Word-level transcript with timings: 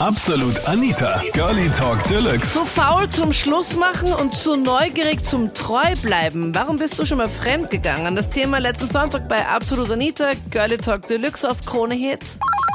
Absolut 0.00 0.54
Anita, 0.68 1.20
Girlie 1.32 1.70
Talk 1.70 2.02
Deluxe. 2.04 2.52
Zu 2.58 2.64
faul 2.66 3.08
zum 3.08 3.32
Schluss 3.32 3.76
machen 3.76 4.12
und 4.12 4.36
zu 4.36 4.54
neugierig 4.56 5.24
zum 5.24 5.54
treu 5.54 5.94
bleiben. 6.02 6.54
Warum 6.54 6.76
bist 6.76 6.98
du 6.98 7.06
schon 7.06 7.18
mal 7.18 7.28
fremd 7.28 7.70
gegangen? 7.70 8.14
Das 8.14 8.28
Thema 8.30 8.58
letzten 8.58 8.86
Sonntag 8.86 9.26
bei 9.28 9.46
Absolut 9.46 9.90
Anita, 9.90 10.32
Girlie 10.50 10.76
Talk 10.76 11.08
Deluxe 11.08 11.48
auf 11.50 11.64
Krone 11.64 11.94
Hit. 11.94 12.20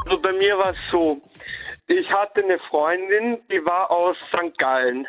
Also 0.09 0.21
bei 0.23 0.31
mir 0.33 0.57
war 0.57 0.71
es 0.71 0.77
so, 0.89 1.21
ich 1.87 2.09
hatte 2.09 2.43
eine 2.43 2.57
Freundin, 2.69 3.37
die 3.51 3.63
war 3.65 3.91
aus 3.91 4.17
St. 4.35 4.57
Gallen. 4.57 5.07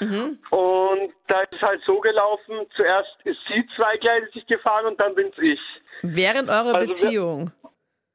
Und 0.00 1.12
da 1.26 1.40
ist 1.40 1.52
es 1.52 1.60
halt 1.60 1.82
so 1.84 1.98
gelaufen, 2.00 2.54
zuerst 2.76 3.10
ist 3.24 3.38
sie 3.48 3.64
zweigleisig 3.76 4.46
gefahren 4.46 4.86
und 4.86 5.00
dann 5.00 5.14
bin's 5.14 5.34
ich. 5.42 5.58
Während 6.02 6.48
eurer 6.48 6.74
Also 6.74 6.78
wir- 6.80 6.86
Beziehung. 6.86 7.52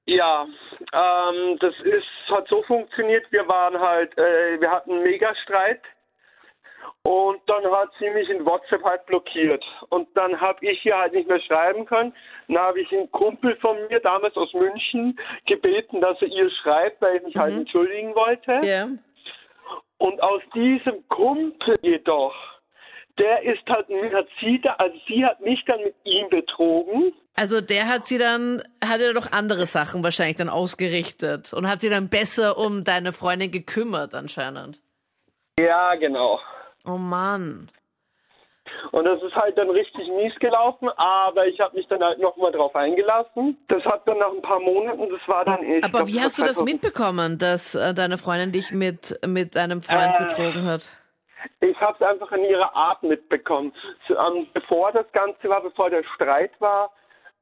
Ja, 0.05 0.45
ähm, 0.91 1.57
das 1.59 1.73
ist, 1.83 2.07
hat 2.29 2.47
so 2.49 2.61
funktioniert, 2.63 3.31
wir 3.31 3.47
waren 3.47 3.79
halt, 3.79 4.17
äh, 4.17 4.59
wir 4.59 4.69
hatten 4.69 4.91
einen 4.91 5.03
Megastreit 5.03 5.81
und 7.03 7.41
dann 7.47 7.65
hat 7.71 7.89
sie 7.99 8.09
mich 8.09 8.29
in 8.29 8.45
WhatsApp 8.45 8.83
halt 8.83 9.05
blockiert 9.05 9.63
und 9.89 10.07
dann 10.15 10.39
habe 10.41 10.65
ich 10.65 10.81
hier 10.81 10.97
halt 10.97 11.13
nicht 11.13 11.29
mehr 11.29 11.39
schreiben 11.39 11.85
können. 11.85 12.13
Dann 12.49 12.57
habe 12.57 12.81
ich 12.81 12.91
einen 12.91 13.11
Kumpel 13.11 13.55
von 13.57 13.77
mir, 13.87 14.01
damals 14.01 14.35
aus 14.35 14.53
München, 14.53 15.17
gebeten, 15.45 16.01
dass 16.01 16.21
er 16.21 16.27
ihr 16.27 16.49
schreibt, 16.49 17.01
weil 17.01 17.17
ich 17.17 17.23
mich 17.23 17.35
halt 17.37 17.53
entschuldigen 17.53 18.13
wollte. 18.13 18.59
Ja. 18.63 18.89
Und 19.99 20.21
aus 20.21 20.41
diesem 20.53 21.07
Kumpel 21.07 21.75
jedoch, 21.81 22.35
der 23.19 23.43
ist 23.43 23.61
halt, 23.67 23.87
hat 24.13 24.27
sie 24.41 24.59
da, 24.61 24.73
also 24.73 24.95
sie 25.07 25.25
hat 25.25 25.39
mich 25.41 25.63
dann 25.65 25.81
mit 25.83 25.95
ihm 26.03 26.29
betrogen. 26.29 27.13
Also 27.35 27.61
der 27.61 27.87
hat 27.87 28.07
sie 28.07 28.17
dann, 28.17 28.61
hat 28.83 29.01
er 29.01 29.13
doch 29.13 29.31
andere 29.31 29.65
Sachen 29.67 30.03
wahrscheinlich 30.03 30.37
dann 30.37 30.49
ausgerichtet 30.49 31.53
und 31.53 31.67
hat 31.69 31.81
sie 31.81 31.89
dann 31.89 32.09
besser 32.09 32.57
um 32.57 32.83
deine 32.83 33.11
Freundin 33.13 33.51
gekümmert 33.51 34.13
anscheinend. 34.13 34.79
Ja, 35.59 35.95
genau. 35.95 36.39
Oh 36.85 36.97
Mann. 36.97 37.69
Und 38.91 39.05
das 39.05 39.21
ist 39.21 39.35
halt 39.35 39.57
dann 39.57 39.69
richtig 39.69 40.07
mies 40.09 40.33
gelaufen, 40.39 40.89
aber 40.95 41.45
ich 41.47 41.59
habe 41.59 41.75
mich 41.75 41.87
dann 41.87 42.01
halt 42.03 42.19
nochmal 42.19 42.51
drauf 42.51 42.75
eingelassen. 42.75 43.57
Das 43.67 43.83
hat 43.85 44.07
dann 44.07 44.17
nach 44.17 44.31
ein 44.31 44.41
paar 44.41 44.59
Monaten, 44.59 45.09
das 45.09 45.21
war 45.27 45.45
dann 45.45 45.63
ich. 45.63 45.83
Aber 45.83 45.99
glaub, 45.99 46.07
wie 46.07 46.21
hast 46.21 46.37
du 46.37 46.43
das 46.43 46.57
2000 46.57 46.65
mitbekommen, 46.83 47.37
dass 47.37 47.75
äh, 47.75 47.93
deine 47.93 48.17
Freundin 48.17 48.51
dich 48.51 48.71
mit, 48.71 49.19
mit 49.25 49.57
einem 49.57 49.81
Freund 49.81 50.13
Äh. 50.19 50.23
betrogen 50.25 50.65
hat? 50.65 50.83
Ich 51.59 51.79
habe 51.79 51.97
es 51.99 52.07
einfach 52.07 52.31
in 52.31 52.45
ihrer 52.45 52.75
Art 52.75 53.03
mitbekommen. 53.03 53.73
Ähm, 54.09 54.47
bevor 54.53 54.91
das 54.91 55.11
Ganze 55.11 55.49
war, 55.49 55.61
bevor 55.61 55.89
der 55.89 56.03
Streit 56.15 56.51
war, 56.59 56.91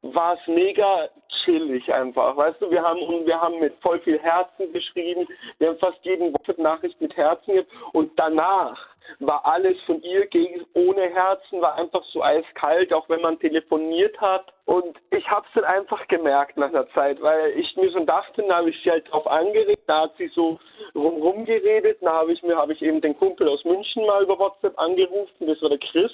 war 0.01 0.33
es 0.33 0.47
mega 0.47 1.09
chillig 1.43 1.91
einfach. 1.93 2.35
Weißt 2.35 2.61
du, 2.61 2.71
wir 2.71 2.81
haben 2.81 2.99
wir 3.25 3.39
haben 3.39 3.59
mit 3.59 3.75
voll 3.81 3.99
viel 3.99 4.19
Herzen 4.19 4.71
geschrieben. 4.73 5.27
Wir 5.59 5.69
haben 5.69 5.79
fast 5.79 5.99
jeden 6.03 6.33
WhatsApp-Nachricht 6.33 6.99
mit 7.01 7.15
Herzen 7.15 7.53
gehabt. 7.53 7.71
Und 7.93 8.11
danach 8.19 8.77
war 9.19 9.45
alles 9.45 9.77
von 9.85 10.01
ihr 10.01 10.25
gegen 10.27 10.65
ohne 10.73 11.01
Herzen, 11.01 11.61
war 11.61 11.75
einfach 11.75 12.03
so 12.05 12.23
eiskalt, 12.23 12.93
auch 12.93 13.07
wenn 13.09 13.21
man 13.21 13.39
telefoniert 13.39 14.19
hat. 14.19 14.53
Und 14.65 14.97
ich 15.11 15.27
habe 15.29 15.45
es 15.47 15.61
dann 15.61 15.65
einfach 15.65 16.07
gemerkt 16.07 16.57
nach 16.57 16.69
einer 16.69 16.89
Zeit, 16.91 17.21
weil 17.21 17.51
ich 17.51 17.75
mir 17.75 17.91
so 17.91 17.99
dachte, 18.05 18.43
da 18.47 18.57
habe 18.57 18.69
ich 18.69 18.81
sie 18.83 18.91
halt 18.91 19.11
drauf 19.11 19.27
angeregt, 19.27 19.83
da 19.87 20.03
hat 20.03 20.13
sie 20.17 20.27
so 20.29 20.59
rumrum 20.95 21.45
geredet, 21.45 21.99
da 22.01 22.13
habe 22.13 22.33
ich 22.33 22.41
mir 22.43 22.55
habe 22.55 22.73
ich 22.73 22.81
eben 22.81 23.01
den 23.01 23.17
Kumpel 23.17 23.47
aus 23.47 23.63
München 23.65 24.05
mal 24.05 24.23
über 24.23 24.37
WhatsApp 24.37 24.77
angerufen, 24.79 25.47
das 25.47 25.61
war 25.61 25.69
der 25.69 25.79
Chris. 25.79 26.11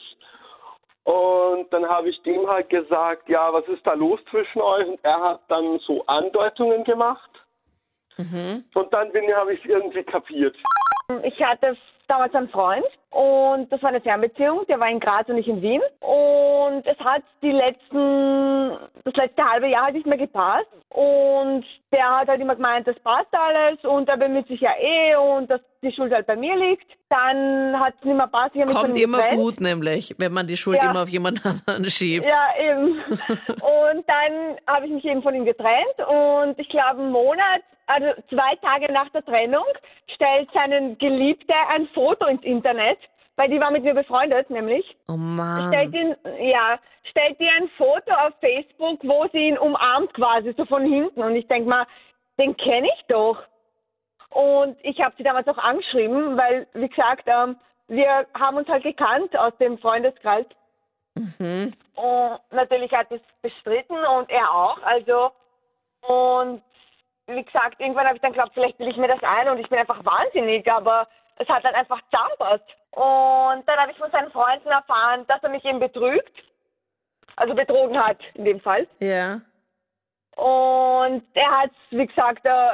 Und 1.03 1.71
dann 1.71 1.87
habe 1.87 2.09
ich 2.09 2.21
dem 2.23 2.45
halt 2.47 2.69
gesagt, 2.69 3.29
ja, 3.29 3.53
was 3.53 3.65
ist 3.69 3.85
da 3.87 3.93
los 3.93 4.19
zwischen 4.29 4.61
euch? 4.61 4.85
Und 4.87 4.99
er 5.03 5.21
hat 5.21 5.41
dann 5.47 5.79
so 5.79 6.05
Andeutungen 6.05 6.83
gemacht. 6.83 7.29
Und 8.73 8.93
dann 8.93 9.11
bin 9.11 9.33
habe 9.33 9.53
ich 9.53 9.63
es 9.63 9.69
irgendwie 9.69 10.03
kapiert. 10.03 10.55
Ich 11.23 11.41
hatte 11.41 11.77
damals 12.07 12.33
einen 12.35 12.49
Freund 12.49 12.85
und 13.11 13.71
das 13.71 13.81
war 13.81 13.89
eine 13.89 14.01
Fernbeziehung. 14.01 14.65
Der 14.67 14.79
war 14.79 14.89
in 14.89 14.99
Graz 14.99 15.29
und 15.29 15.37
ich 15.37 15.47
in 15.47 15.61
Wien. 15.61 15.81
Und 16.01 16.85
es 16.85 16.99
hat 16.99 17.23
die 17.41 17.51
letzten, 17.51 18.77
das 19.07 19.15
letzte 19.15 19.43
halbe 19.43 19.67
Jahr 19.67 19.85
halt 19.85 19.95
nicht 19.95 20.05
mehr 20.05 20.17
gepasst. 20.17 20.67
Und 20.89 21.65
der 21.91 22.19
hat 22.19 22.27
halt 22.27 22.41
immer 22.41 22.55
gemeint, 22.55 22.87
das 22.87 22.97
passt 22.99 23.27
alles 23.31 23.83
und 23.83 24.07
er 24.09 24.17
bemüht 24.17 24.47
sich 24.47 24.61
ja 24.61 24.71
eh 24.79 25.15
und 25.15 25.49
dass 25.49 25.61
die 25.81 25.91
Schuld 25.91 26.13
halt 26.13 26.27
bei 26.27 26.35
mir 26.35 26.55
liegt. 26.55 26.85
Dann 27.09 27.79
hat 27.79 27.93
es 27.99 28.05
nicht 28.05 28.17
mehr 28.17 28.27
passt. 28.27 28.53
Kommt 28.53 28.97
immer 28.99 29.19
getrennt. 29.19 29.41
gut 29.41 29.61
nämlich, 29.61 30.15
wenn 30.17 30.33
man 30.33 30.47
die 30.47 30.57
Schuld 30.57 30.77
Ja. 30.81 30.89
immer 30.91 31.03
auf 31.03 31.09
jemand 31.09 31.45
anderen 31.45 31.85
schiebt. 31.89 32.25
Ja, 32.25 32.47
eben. 32.59 32.99
Und 32.99 34.05
dann 34.07 34.57
habe 34.67 34.85
ich 34.87 34.91
mich 34.91 35.05
eben 35.05 35.21
von 35.21 35.35
ihm 35.35 35.45
getrennt 35.45 35.97
und 36.07 36.57
ich 36.59 36.69
glaube 36.69 37.01
einen 37.01 37.11
Monat, 37.11 37.61
also 37.87 38.07
zwei 38.29 38.55
Tage 38.61 38.91
nach 38.91 39.09
der 39.09 39.23
Trennung, 39.23 39.65
stellt 40.13 40.49
seinen 40.53 40.97
Geliebte 40.97 41.53
ein 41.73 41.87
Foto 41.93 42.25
ins 42.27 42.43
Internet, 42.43 42.97
weil 43.37 43.49
die 43.49 43.61
war 43.61 43.71
mit 43.71 43.83
mir 43.83 43.93
befreundet, 43.93 44.49
nämlich. 44.49 44.97
Oh 45.07 45.13
Mann. 45.13 45.71
Stellt 45.71 45.95
ihn, 45.95 46.15
ja, 46.41 46.79
stellt 47.03 47.39
ihr 47.39 47.51
ein 47.53 47.69
Foto 47.77 48.11
auf 48.13 48.33
Facebook, 48.41 48.99
wo 49.03 49.27
sie 49.31 49.47
ihn 49.47 49.57
umarmt 49.57 50.13
quasi, 50.13 50.53
so 50.57 50.65
von 50.65 50.83
hinten. 50.83 51.21
Und 51.21 51.35
ich 51.35 51.47
denk 51.47 51.67
mal, 51.67 51.85
den 52.39 52.57
kenne 52.57 52.87
ich 52.87 53.05
doch. 53.07 53.37
Und 54.29 54.77
ich 54.83 54.99
habe 54.99 55.13
sie 55.17 55.23
damals 55.23 55.47
auch 55.47 55.57
angeschrieben, 55.57 56.37
weil, 56.37 56.67
wie 56.73 56.89
gesagt, 56.89 57.23
ähm, 57.27 57.57
wir 57.87 58.25
haben 58.37 58.57
uns 58.57 58.67
halt 58.67 58.83
gekannt 58.83 59.37
aus 59.37 59.55
dem 59.59 59.77
Freundeskreis. 59.77 60.45
Und 61.15 62.39
natürlich 62.51 62.91
hat 62.91 63.11
es 63.11 63.21
bestritten 63.41 63.97
und 64.17 64.29
er 64.29 64.51
auch. 64.51 64.81
Also, 64.83 65.31
und 66.01 66.61
wie 67.27 67.43
gesagt, 67.43 67.79
irgendwann 67.79 68.05
habe 68.05 68.15
ich 68.15 68.21
dann 68.21 68.31
geglaubt, 68.31 68.53
vielleicht 68.53 68.79
will 68.79 68.89
ich 68.89 68.97
mir 68.97 69.07
das 69.07 69.21
ein 69.23 69.49
und 69.49 69.59
ich 69.59 69.69
bin 69.69 69.79
einfach 69.79 70.03
wahnsinnig, 70.03 70.69
aber 70.71 71.07
es 71.37 71.47
hat 71.49 71.63
dann 71.63 71.75
einfach 71.75 72.01
zahnpasst. 72.13 72.65
Und 72.97 73.63
dann 73.69 73.77
habe 73.77 73.91
ich 73.91 73.97
von 73.99 74.09
seinen 74.09 74.31
Freunden 74.31 74.69
erfahren, 74.69 75.23
dass 75.27 75.43
er 75.43 75.49
mich 75.49 75.63
eben 75.65 75.79
betrügt. 75.79 76.33
Also 77.35 77.53
betrogen 77.53 78.01
hat, 78.03 78.17
in 78.33 78.45
dem 78.45 78.59
Fall. 78.59 78.87
Ja. 78.99 79.41
Und 80.35 81.23
er 81.35 81.51
hat, 81.61 81.69
wie 81.91 82.07
gesagt, 82.07 82.43
äh, 82.43 82.69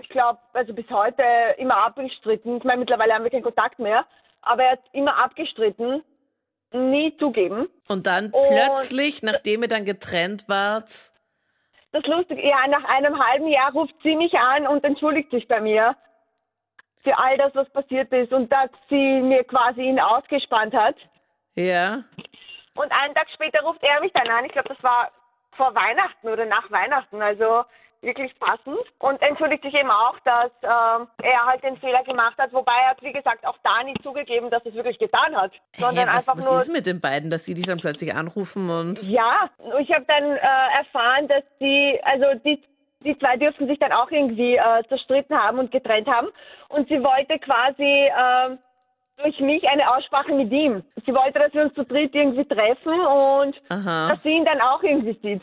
ich 0.00 0.08
glaube, 0.08 0.40
also 0.52 0.74
bis 0.74 0.88
heute 0.90 1.22
immer 1.58 1.76
abgestritten. 1.76 2.56
Ich 2.56 2.64
meine, 2.64 2.78
mittlerweile 2.80 3.14
haben 3.14 3.22
wir 3.22 3.30
keinen 3.30 3.44
Kontakt 3.44 3.78
mehr. 3.78 4.04
Aber 4.42 4.64
er 4.64 4.72
hat 4.72 4.80
immer 4.92 5.16
abgestritten, 5.16 6.02
nie 6.72 7.16
zugeben. 7.18 7.68
Und 7.86 8.08
dann 8.08 8.26
Und- 8.32 8.48
plötzlich, 8.48 9.22
nachdem 9.22 9.62
ihr 9.62 9.68
dann 9.68 9.84
getrennt 9.84 10.48
wart, 10.48 11.12
Das 11.92 12.04
Lustige, 12.06 12.44
ja, 12.48 12.66
nach 12.68 12.84
einem 12.96 13.16
halben 13.24 13.46
Jahr 13.48 13.72
ruft 13.72 13.94
sie 14.02 14.16
mich 14.16 14.32
an 14.34 14.66
und 14.66 14.82
entschuldigt 14.84 15.30
sich 15.30 15.46
bei 15.46 15.60
mir 15.60 15.96
für 17.02 17.16
all 17.16 17.36
das, 17.38 17.54
was 17.54 17.68
passiert 17.70 18.12
ist 18.12 18.32
und 18.32 18.50
dass 18.52 18.70
sie 18.88 19.20
mir 19.20 19.44
quasi 19.44 19.82
ihn 19.82 20.00
ausgespannt 20.00 20.74
hat. 20.74 20.96
ja. 21.54 22.04
Und 22.74 22.92
einen 22.98 23.14
Tag 23.14 23.26
später 23.34 23.62
ruft 23.62 23.82
er 23.82 24.00
mich 24.00 24.12
dann 24.14 24.30
an. 24.30 24.44
Ich 24.44 24.52
glaube, 24.52 24.68
das 24.68 24.82
war 24.82 25.10
vor 25.56 25.74
Weihnachten 25.74 26.28
oder 26.28 26.46
nach 26.46 26.70
Weihnachten, 26.70 27.20
also 27.20 27.64
wirklich 28.02 28.32
passend. 28.38 28.78
Und 28.98 29.20
entschuldigt 29.20 29.62
sich 29.62 29.74
eben 29.74 29.90
auch, 29.90 30.18
dass 30.24 30.50
ähm, 30.62 31.08
er 31.22 31.46
halt 31.46 31.62
den 31.62 31.76
Fehler 31.78 32.02
gemacht 32.04 32.38
hat, 32.38 32.52
wobei 32.52 32.72
er 32.84 32.90
hat, 32.90 33.02
wie 33.02 33.12
gesagt, 33.12 33.46
auch 33.46 33.58
da 33.62 33.82
nie 33.82 33.94
zugegeben, 34.02 34.50
dass 34.50 34.62
er 34.64 34.70
es 34.70 34.74
wirklich 34.74 34.98
getan 34.98 35.36
hat, 35.36 35.52
sondern 35.76 36.08
Hä, 36.08 36.16
was, 36.16 36.28
einfach 36.28 36.38
was 36.38 36.50
nur 36.50 36.60
ist 36.62 36.72
mit 36.72 36.86
den 36.86 37.00
beiden, 37.00 37.30
dass 37.30 37.44
sie 37.44 37.54
dich 37.54 37.66
dann 37.66 37.78
plötzlich 37.78 38.14
anrufen 38.14 38.70
und 38.70 39.02
Ja, 39.02 39.50
ich 39.78 39.92
habe 39.92 40.04
dann 40.06 40.24
äh, 40.24 40.78
erfahren, 40.78 41.28
dass 41.28 41.44
die, 41.60 42.00
also 42.04 42.38
die, 42.44 42.62
die 43.04 43.18
zwei 43.18 43.36
dürften 43.36 43.66
sich 43.66 43.78
dann 43.78 43.92
auch 43.92 44.10
irgendwie 44.10 44.56
äh, 44.56 44.82
zerstritten 44.88 45.36
haben 45.36 45.58
und 45.58 45.70
getrennt 45.70 46.08
haben. 46.08 46.28
Und 46.68 46.88
sie 46.88 47.02
wollte 47.02 47.38
quasi 47.38 47.84
äh, 47.84 48.56
durch 49.22 49.38
mich 49.40 49.68
eine 49.70 49.90
Aussprache 49.90 50.32
mit 50.32 50.50
ihm. 50.52 50.82
Sie 51.06 51.14
wollte, 51.14 51.38
dass 51.38 51.52
wir 51.54 51.64
uns 51.64 51.74
zu 51.74 51.84
dritt 51.84 52.14
irgendwie 52.14 52.44
treffen 52.44 53.00
und 53.00 53.56
Aha. 53.68 54.08
dass 54.10 54.22
sie 54.22 54.30
ihn 54.30 54.44
dann 54.44 54.60
auch 54.60 54.82
irgendwie 54.82 55.18
sieht. 55.22 55.42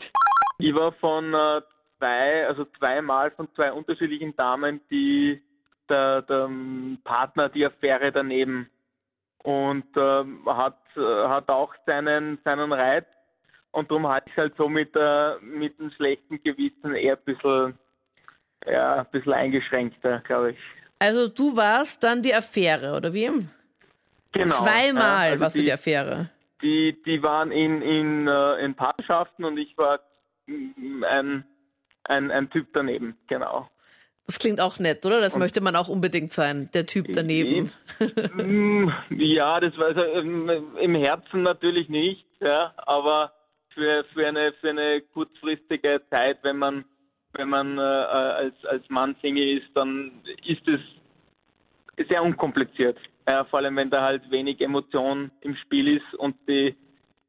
Ich 0.58 0.74
war 0.74 0.92
von 0.92 1.34
äh, 1.34 1.60
zwei, 1.98 2.46
also 2.46 2.64
zweimal 2.78 3.30
von 3.32 3.48
zwei 3.54 3.72
unterschiedlichen 3.72 4.34
Damen, 4.36 4.80
die 4.90 5.42
der, 5.88 6.22
der 6.22 6.44
ähm, 6.44 6.98
Partner 7.04 7.48
die 7.48 7.64
Affäre 7.64 8.12
daneben 8.12 8.68
und 9.42 9.86
ähm, 9.96 10.44
hat 10.46 10.78
äh, 10.96 11.28
hat 11.28 11.48
auch 11.48 11.72
seinen 11.86 12.38
seinen 12.44 12.72
Reiz 12.72 13.06
und 13.72 13.90
darum 13.90 14.08
hatte 14.08 14.28
ich 14.30 14.36
halt 14.36 14.54
so 14.56 14.68
mit 14.68 14.90
äh, 14.96 15.36
mit 15.40 15.78
einem 15.78 15.90
schlechten 15.92 16.42
Gewissen 16.42 16.94
eher 16.94 17.16
ein 17.16 17.24
bisschen 17.24 17.78
ja 18.66 18.96
ein 19.00 19.06
bisschen 19.10 19.32
eingeschränkter, 19.32 20.20
glaube 20.26 20.52
ich. 20.52 20.58
Also 20.98 21.28
du 21.28 21.56
warst 21.56 22.02
dann 22.02 22.22
die 22.22 22.34
Affäre, 22.34 22.96
oder 22.96 23.12
wie? 23.12 23.30
Genau. 24.32 24.54
Zweimal 24.56 25.26
ja, 25.26 25.30
also 25.32 25.40
warst 25.40 25.56
du 25.56 25.60
die, 25.60 25.66
die 25.66 25.72
Affäre. 25.72 26.30
die 26.62 26.96
die 27.06 27.22
waren 27.22 27.50
in 27.52 27.82
in 27.82 28.26
äh, 28.28 28.56
in 28.64 28.74
Partnerschaften 28.74 29.44
und 29.44 29.56
ich 29.58 29.76
war 29.78 30.00
mm, 30.46 31.04
ein 31.04 31.44
ein 32.04 32.30
ein 32.30 32.50
Typ 32.50 32.68
daneben, 32.72 33.16
genau. 33.28 33.68
Das 34.26 34.38
klingt 34.38 34.60
auch 34.60 34.78
nett, 34.78 35.06
oder? 35.06 35.20
Das 35.22 35.38
möchte 35.38 35.62
man 35.62 35.74
auch 35.74 35.88
unbedingt 35.88 36.32
sein, 36.32 36.68
der 36.74 36.84
Typ 36.84 37.06
daneben. 37.14 37.72
Mm, 38.34 38.90
Ja, 39.10 39.58
das 39.60 39.74
war 39.78 39.86
also 39.86 40.02
ähm, 40.02 40.50
im 40.78 40.94
Herzen 40.94 41.42
natürlich 41.42 41.88
nicht, 41.88 42.26
ja, 42.40 42.74
aber 42.76 43.32
für, 43.74 44.04
für 44.12 44.26
eine 44.26 44.52
für 44.60 44.70
eine 44.70 45.00
kurzfristige 45.12 46.02
Zeit, 46.10 46.38
wenn 46.42 46.58
man 46.58 46.84
wenn 47.34 47.48
man 47.48 47.78
äh, 47.78 47.80
als, 47.80 48.54
als 48.64 48.88
Mann 48.88 49.14
Single 49.20 49.58
ist, 49.58 49.68
dann 49.74 50.22
ist 50.44 50.66
es 50.66 50.80
sehr 52.08 52.22
unkompliziert. 52.22 52.98
Ja, 53.26 53.44
vor 53.44 53.58
allem, 53.58 53.76
wenn 53.76 53.90
da 53.90 54.02
halt 54.02 54.30
wenig 54.30 54.60
Emotion 54.60 55.30
im 55.42 55.54
Spiel 55.56 55.96
ist 55.98 56.14
und, 56.14 56.36
die, 56.48 56.74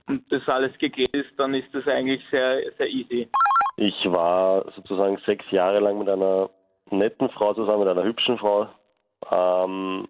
und 0.07 0.24
das 0.31 0.47
alles 0.47 0.77
geklärt 0.77 1.13
ist, 1.13 1.31
dann 1.38 1.53
ist 1.53 1.68
das 1.74 1.86
eigentlich 1.88 2.24
sehr, 2.31 2.62
sehr 2.77 2.88
easy. 2.88 3.27
Ich 3.75 4.06
war 4.06 4.71
sozusagen 4.75 5.18
sechs 5.18 5.50
Jahre 5.51 5.80
lang 5.80 6.00
mit 6.00 6.09
einer 6.09 6.50
netten 6.89 7.30
Frau 7.30 7.53
zusammen, 7.53 7.80
mit 7.80 7.89
einer 7.89 8.03
hübschen 8.03 8.38
Frau. 8.38 8.69
Ähm, 9.30 10.07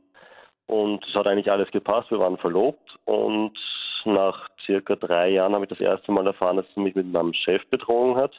und 0.68 1.06
es 1.08 1.16
hat 1.16 1.28
eigentlich 1.28 1.52
alles 1.52 1.72
gepasst. 1.72 2.12
Wir 2.12 2.20
waren 2.20 2.38
verlobt 2.38 2.98
und 3.06 3.58
nach 4.06 4.50
circa 4.66 4.96
drei 4.96 5.30
Jahren 5.30 5.54
habe 5.54 5.66
ich 5.66 5.70
das 5.70 5.80
erste 5.80 6.12
Mal 6.12 6.26
erfahren, 6.28 6.58
dass 6.58 6.66
sie 6.74 6.82
mich 6.82 6.96
mit 6.96 7.12
meinem 7.12 7.34
Chef 7.34 7.66
betrogen 7.70 8.16
hat. 8.16 8.34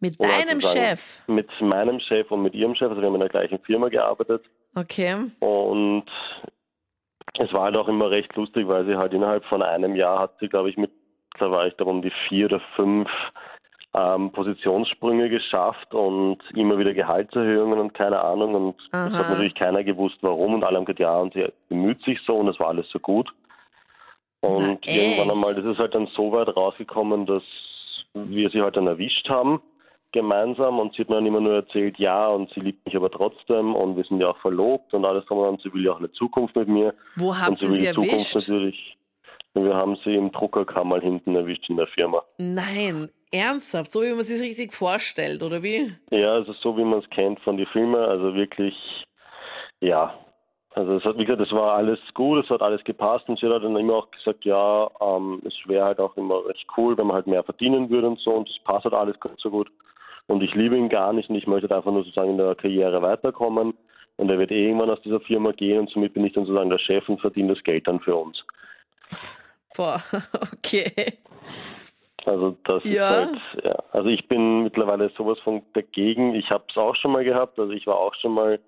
Mit 0.00 0.22
deinem 0.22 0.60
Chef? 0.60 1.22
Mit 1.26 1.48
meinem 1.60 2.00
Chef 2.00 2.30
und 2.30 2.42
mit 2.42 2.54
ihrem 2.54 2.74
Chef. 2.74 2.88
Also 2.88 3.02
wir 3.02 3.06
haben 3.08 3.14
in 3.14 3.20
der 3.20 3.28
gleichen 3.28 3.58
Firma 3.60 3.88
gearbeitet. 3.88 4.44
Okay. 4.74 5.30
Und 5.40 6.06
es 7.38 7.52
war 7.52 7.64
halt 7.64 7.76
auch 7.76 7.88
immer 7.88 8.10
recht 8.10 8.34
lustig, 8.36 8.66
weil 8.66 8.86
sie 8.86 8.96
halt 8.96 9.12
innerhalb 9.12 9.44
von 9.44 9.62
einem 9.62 9.94
Jahr 9.94 10.18
hat 10.20 10.38
sie, 10.40 10.48
glaube 10.48 10.70
ich, 10.70 10.76
mit, 10.76 10.90
da 11.38 11.50
war 11.50 11.66
ich 11.66 11.74
da 11.74 11.84
um 11.84 12.00
die 12.00 12.12
vier 12.28 12.46
oder 12.46 12.60
fünf 12.76 13.08
ähm, 13.94 14.30
Positionssprünge 14.32 15.28
geschafft 15.28 15.92
und 15.92 16.38
immer 16.54 16.78
wieder 16.78 16.94
Gehaltserhöhungen 16.94 17.78
und 17.78 17.94
keine 17.94 18.22
Ahnung. 18.22 18.54
Und 18.54 18.76
es 18.92 19.12
hat 19.12 19.30
natürlich 19.30 19.54
keiner 19.54 19.84
gewusst, 19.84 20.18
warum. 20.22 20.54
Und 20.54 20.64
alle 20.64 20.78
haben 20.78 20.84
gesagt, 20.84 21.00
ja, 21.00 21.16
und 21.16 21.34
sie 21.34 21.46
bemüht 21.68 22.02
sich 22.04 22.18
so 22.26 22.36
und 22.36 22.48
es 22.48 22.58
war 22.58 22.68
alles 22.68 22.88
so 22.90 22.98
gut. 22.98 23.28
Und 24.40 24.80
Na, 24.86 24.92
irgendwann 24.92 25.30
einmal, 25.30 25.54
das 25.54 25.68
ist 25.68 25.78
halt 25.78 25.94
dann 25.94 26.08
so 26.16 26.32
weit 26.32 26.54
rausgekommen, 26.56 27.26
dass 27.26 27.42
wir 28.14 28.50
sie 28.50 28.62
halt 28.62 28.76
dann 28.76 28.86
erwischt 28.86 29.28
haben 29.28 29.60
gemeinsam 30.12 30.78
und 30.78 30.94
sie 30.94 31.02
hat 31.02 31.08
mir 31.08 31.16
dann 31.16 31.26
immer 31.26 31.40
nur 31.40 31.54
erzählt, 31.54 31.98
ja, 31.98 32.28
und 32.28 32.52
sie 32.52 32.60
liebt 32.60 32.84
mich 32.84 32.96
aber 32.96 33.10
trotzdem 33.10 33.74
und 33.74 33.96
wir 33.96 34.04
sind 34.04 34.20
ja 34.20 34.30
auch 34.30 34.38
verlobt 34.38 34.92
und 34.92 35.04
alles 35.04 35.24
drum 35.26 35.38
und 35.38 35.62
sie 35.62 35.72
will 35.72 35.84
ja 35.84 35.92
auch 35.92 35.98
eine 35.98 36.10
Zukunft 36.12 36.56
mit 36.56 36.68
mir. 36.68 36.94
Wo 37.16 37.36
habt 37.36 37.50
und 37.50 37.60
sie 37.60 37.70
sie 37.70 37.82
die 37.82 37.94
Zukunft 37.94 38.12
erwischt? 38.12 38.48
natürlich. 38.48 38.96
Wir 39.54 39.74
haben 39.74 39.96
sie 40.04 40.14
im 40.14 40.30
Druckerkammer 40.30 41.00
hinten 41.00 41.34
erwischt 41.34 41.68
in 41.68 41.76
der 41.76 41.88
Firma. 41.88 42.22
Nein, 42.38 43.10
ernsthaft, 43.32 43.90
so 43.90 44.02
wie 44.02 44.10
man 44.10 44.22
sich 44.22 44.40
richtig 44.40 44.72
vorstellt, 44.72 45.42
oder 45.42 45.62
wie? 45.62 45.92
Ja, 46.10 46.34
also 46.34 46.52
so 46.54 46.76
wie 46.76 46.84
man 46.84 47.00
es 47.00 47.10
kennt 47.10 47.40
von 47.40 47.56
den 47.56 47.66
Filmen, 47.66 47.96
also 47.96 48.34
wirklich, 48.34 48.74
ja. 49.80 50.14
Also 50.72 50.94
es 50.96 51.04
hat, 51.04 51.18
wie 51.18 51.24
gesagt, 51.24 51.42
es 51.42 51.52
war 51.52 51.74
alles 51.74 51.98
gut, 52.14 52.44
es 52.44 52.50
hat 52.50 52.62
alles 52.62 52.82
gepasst 52.84 53.28
und 53.28 53.38
sie 53.40 53.46
hat 53.46 53.62
dann 53.64 53.76
immer 53.76 53.94
auch 53.94 54.10
gesagt, 54.12 54.44
ja, 54.44 54.88
ähm, 55.00 55.42
es 55.44 55.54
wäre 55.66 55.84
halt 55.84 55.98
auch 55.98 56.16
immer 56.16 56.46
recht 56.46 56.64
cool, 56.76 56.96
wenn 56.96 57.08
man 57.08 57.16
halt 57.16 57.26
mehr 57.26 57.42
verdienen 57.42 57.90
würde 57.90 58.06
und 58.06 58.20
so 58.20 58.30
und 58.30 58.48
es 58.48 58.58
passt 58.62 58.84
halt 58.84 58.94
alles 58.94 59.18
ganz 59.18 59.40
so 59.40 59.50
gut. 59.50 59.68
Und 60.28 60.42
ich 60.44 60.54
liebe 60.54 60.76
ihn 60.76 60.88
gar 60.88 61.12
nicht 61.12 61.28
und 61.28 61.34
ich 61.34 61.48
möchte 61.48 61.68
halt 61.68 61.76
einfach 61.76 61.90
nur 61.90 62.04
sozusagen 62.04 62.30
in 62.30 62.38
der 62.38 62.54
Karriere 62.54 63.02
weiterkommen 63.02 63.74
und 64.16 64.28
er 64.30 64.38
wird 64.38 64.52
eh 64.52 64.66
irgendwann 64.66 64.90
aus 64.90 65.02
dieser 65.02 65.18
Firma 65.20 65.50
gehen 65.50 65.80
und 65.80 65.90
somit 65.90 66.14
bin 66.14 66.24
ich 66.24 66.34
dann 66.34 66.44
sozusagen 66.44 66.70
der 66.70 66.78
Chef 66.78 67.08
und 67.08 67.20
verdiene 67.20 67.54
das 67.54 67.64
Geld 67.64 67.88
dann 67.88 67.98
für 67.98 68.14
uns. 68.14 68.40
Boah, 69.76 70.00
okay. 70.52 70.92
Also 72.26 72.56
das 72.64 72.84
Ja. 72.84 72.90
ist 72.90 73.16
halt, 73.16 73.64
ja. 73.64 73.78
Also 73.92 74.08
ich 74.08 74.28
bin 74.28 74.62
mittlerweile 74.62 75.10
sowas 75.16 75.38
von 75.40 75.62
dagegen. 75.72 76.34
Ich 76.34 76.50
habe 76.50 76.64
es 76.68 76.76
auch 76.76 76.94
schon 76.96 77.12
mal 77.12 77.24
gehabt. 77.24 77.58
Also 77.58 77.72
ich 77.72 77.86
war 77.86 77.96
auch 77.96 78.14
schon 78.14 78.34
mal 78.34 78.60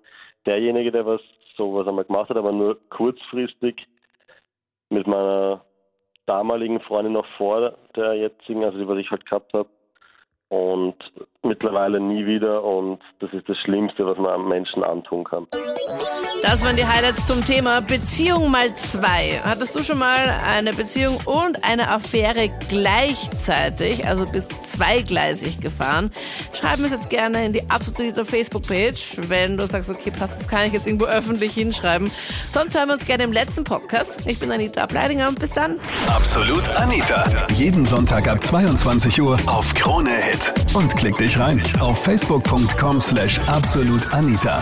derjenige, 0.45 0.91
der 0.91 1.05
was 1.05 1.21
sowas 1.55 1.87
einmal 1.87 2.05
gemacht 2.05 2.29
hat, 2.29 2.37
aber 2.37 2.51
nur 2.51 2.77
kurzfristig 2.89 3.87
mit 4.89 5.07
meiner 5.07 5.61
damaligen 6.25 6.79
Freundin 6.81 7.13
noch 7.13 7.27
vor 7.37 7.73
der 7.95 8.13
jetzigen, 8.13 8.63
also 8.63 8.77
die, 8.77 8.87
was 8.87 8.97
ich 8.97 9.11
halt 9.11 9.25
gehabt 9.25 9.53
habe. 9.53 9.69
Und 10.49 10.95
mittlerweile 11.41 11.99
nie 11.99 12.25
wieder. 12.25 12.63
Und 12.63 12.99
das 13.19 13.33
ist 13.33 13.49
das 13.49 13.57
Schlimmste, 13.57 14.05
was 14.05 14.17
man 14.17 14.47
Menschen 14.47 14.83
antun 14.83 15.23
kann. 15.23 15.47
Das 16.43 16.61
waren 16.61 16.75
die 16.75 16.85
Highlights 16.85 17.25
zum 17.25 17.43
Thema 17.45 17.79
Beziehung 17.79 18.51
mal 18.51 18.75
zwei. 18.75 19.39
Hattest 19.45 19.73
du 19.77 19.81
schon 19.81 19.97
mal 19.97 20.29
eine 20.45 20.73
Beziehung 20.73 21.17
und 21.23 21.63
eine 21.63 21.89
Affäre 21.89 22.49
gleichzeitig, 22.67 24.05
also 24.05 24.25
bis 24.25 24.49
zweigleisig 24.49 25.61
gefahren? 25.61 26.11
Schreib 26.51 26.79
mir 26.79 26.87
es 26.87 26.91
jetzt 26.91 27.07
gerne 27.07 27.45
in 27.45 27.53
die 27.53 27.69
absolute 27.69 28.25
Facebook-Page, 28.25 29.19
wenn 29.29 29.55
du 29.55 29.65
sagst, 29.65 29.89
okay, 29.89 30.11
passt, 30.11 30.41
das 30.41 30.49
kann 30.49 30.65
ich 30.65 30.73
jetzt 30.73 30.85
irgendwo 30.85 31.05
öffentlich 31.05 31.53
hinschreiben. 31.53 32.11
Sonst 32.49 32.75
hören 32.75 32.89
wir 32.89 32.95
uns 32.95 33.05
gerne 33.05 33.23
im 33.23 33.31
letzten 33.31 33.63
Podcast. 33.63 34.27
Ich 34.27 34.37
bin 34.37 34.51
Anita 34.51 34.83
Ableidinger 34.83 35.29
und 35.29 35.39
bis 35.39 35.53
dann. 35.53 35.79
Absolut 36.07 36.67
Anita. 36.75 37.23
Jeden 37.53 37.85
Sonntag 37.85 38.27
ab 38.27 38.43
22 38.43 39.21
Uhr 39.21 39.39
auf 39.45 39.73
Krone 39.75 40.11
Hit. 40.11 40.53
Und 40.73 40.93
klick 40.97 41.17
dich 41.17 41.39
rein 41.39 41.63
auf 41.79 42.03
facebook.com 42.03 42.99
slash 42.99 43.39
absolutanita. 43.47 44.61